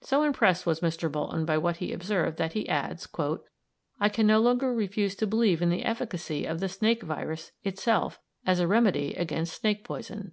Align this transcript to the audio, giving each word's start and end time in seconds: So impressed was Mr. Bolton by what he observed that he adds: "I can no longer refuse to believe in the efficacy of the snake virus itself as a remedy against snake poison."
So 0.00 0.22
impressed 0.22 0.64
was 0.64 0.80
Mr. 0.80 1.12
Bolton 1.12 1.44
by 1.44 1.58
what 1.58 1.76
he 1.76 1.92
observed 1.92 2.38
that 2.38 2.54
he 2.54 2.66
adds: 2.66 3.06
"I 4.00 4.08
can 4.08 4.26
no 4.26 4.40
longer 4.40 4.74
refuse 4.74 5.14
to 5.16 5.26
believe 5.26 5.60
in 5.60 5.68
the 5.68 5.84
efficacy 5.84 6.46
of 6.46 6.60
the 6.60 6.68
snake 6.70 7.02
virus 7.02 7.52
itself 7.62 8.18
as 8.46 8.58
a 8.58 8.66
remedy 8.66 9.12
against 9.12 9.60
snake 9.60 9.84
poison." 9.84 10.32